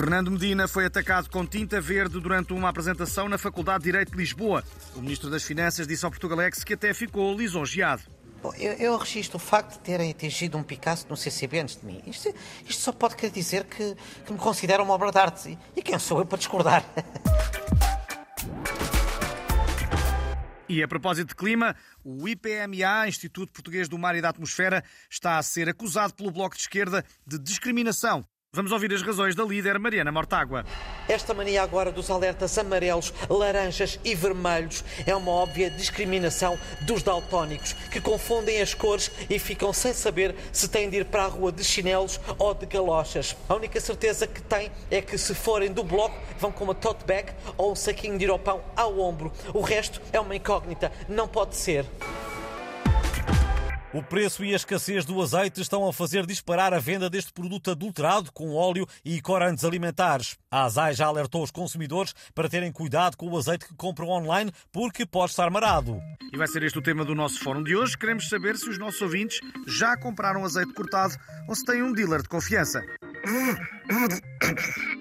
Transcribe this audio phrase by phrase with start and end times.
[0.00, 4.16] Fernando Medina foi atacado com tinta verde durante uma apresentação na Faculdade de Direito de
[4.16, 4.64] Lisboa.
[4.96, 8.02] O Ministro das Finanças disse ao Portugalex que até ficou lisonjeado.
[8.58, 12.00] Eu, eu registro o facto de terem atingido um Picasso no CCB antes de mim.
[12.06, 12.34] Isto,
[12.66, 13.94] isto só pode querer dizer que,
[14.24, 15.58] que me consideram uma obra de arte.
[15.76, 16.82] E quem sou eu para discordar?
[20.66, 25.36] E a propósito de clima, o IPMA, Instituto Português do Mar e da Atmosfera, está
[25.36, 29.78] a ser acusado pelo Bloco de Esquerda de discriminação Vamos ouvir as razões da líder
[29.78, 30.64] Mariana Mortágua.
[31.08, 37.74] Esta mania agora dos alertas amarelos, laranjas e vermelhos é uma óbvia discriminação dos daltónicos,
[37.92, 41.52] que confundem as cores e ficam sem saber se têm de ir para a rua
[41.52, 43.36] de chinelos ou de galochas.
[43.48, 47.04] A única certeza que têm é que se forem do bloco vão com uma tote
[47.04, 49.32] bag ou um saquinho de iropão ao ombro.
[49.54, 51.86] O resto é uma incógnita, não pode ser.
[53.92, 57.72] O preço e a escassez do azeite estão a fazer disparar a venda deste produto
[57.72, 60.38] adulterado com óleo e corantes alimentares.
[60.48, 64.52] A ASAI já alertou os consumidores para terem cuidado com o azeite que compram online
[64.70, 66.00] porque pode estar marado.
[66.32, 67.98] E vai ser este o tema do nosso fórum de hoje.
[67.98, 71.16] Queremos saber se os nossos ouvintes já compraram azeite cortado
[71.48, 72.80] ou se têm um dealer de confiança.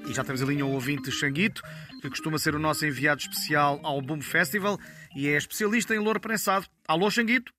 [0.08, 1.62] E já temos a linha o ouvinte Xanguito,
[2.02, 4.80] que costuma ser o nosso enviado especial ao Boom Festival
[5.16, 6.66] e é especialista em louro prensado.
[6.88, 7.54] Alô, Xanguito?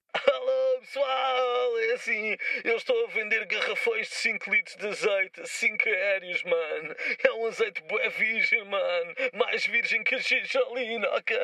[0.91, 6.43] Pessoal, é assim, eu estou a vender garrafões de 5 litros de azeite, 5 aéreos,
[6.43, 6.95] mano.
[7.23, 9.15] É um azeite bué virgem, mano.
[9.33, 11.37] Mais virgem que a xixolina, ok?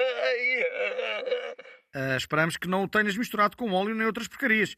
[1.95, 4.75] Uh, esperamos que não o tenhas misturado com óleo nem outras porcarias.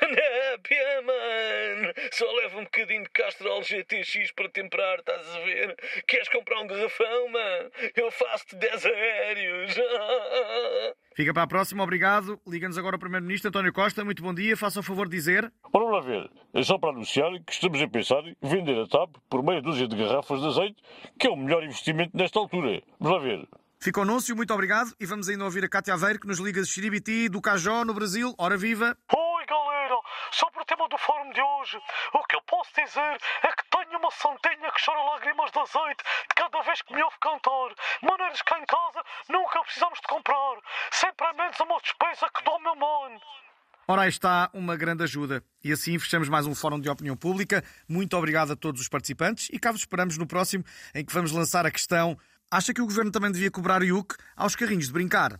[0.54, 1.92] Népia, mano!
[2.12, 5.76] Só leva um bocadinho de Castrol GTX para temperar, estás a ver?
[6.06, 7.70] Queres comprar um garrafão, mano?
[7.96, 9.74] Eu faço-te 10 aéreos!
[11.16, 12.40] Fica para a próxima, obrigado.
[12.46, 14.04] Liga-nos agora o Primeiro-Ministro António Costa.
[14.04, 15.52] Muito bom dia, faça o favor de dizer.
[15.72, 16.30] Vamos lá ver.
[16.52, 19.88] É só para anunciar que estamos a pensar em vender a TAP por meia dúzia
[19.88, 20.76] de garrafas de azeite,
[21.18, 22.80] que é o melhor investimento nesta altura.
[23.00, 23.48] Vamos lá ver.
[23.80, 24.94] Fica o anúncio, muito obrigado.
[25.00, 27.92] E vamos ainda ouvir a Cátia Aveiro, que nos liga de Xiribiti, do Cajó, no
[27.92, 28.32] Brasil.
[28.38, 28.96] Ora viva!
[29.10, 29.33] Galera!
[30.32, 31.80] Sobre o tema do fórum de hoje,
[32.12, 36.04] o que eu posso dizer é que tenho uma santinha que chora lágrimas de azeite
[36.34, 37.74] cada vez que me ouve cantar.
[38.02, 40.56] Maneiras que em casa nunca precisamos de comprar.
[40.90, 43.20] Sempre é menos uma despesa que dou meu mano.
[43.86, 45.44] Ora, aí está uma grande ajuda.
[45.62, 47.62] E assim fechamos mais um Fórum de Opinião Pública.
[47.86, 50.64] Muito obrigado a todos os participantes e cá vos esperamos no próximo,
[50.94, 52.18] em que vamos lançar a questão:
[52.50, 55.38] acha que o governo também devia cobrar IUC aos carrinhos de brincar?